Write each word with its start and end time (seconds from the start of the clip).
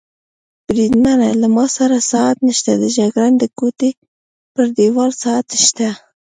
بریدمنه، 0.67 1.29
له 1.41 1.47
ما 1.55 1.65
سره 1.77 1.97
ساعت 2.11 2.37
نشته، 2.47 2.71
د 2.77 2.83
جګړن 2.97 3.33
د 3.37 3.43
کوټې 3.57 3.91
پر 4.53 4.65
دېوال 4.77 5.11
ساعت 5.23 5.47
شته. 5.65 5.89